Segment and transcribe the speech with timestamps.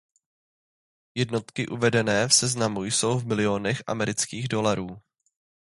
[1.15, 4.87] Jednotky uvedené v seznamu jsou v milionech amerických dolarů.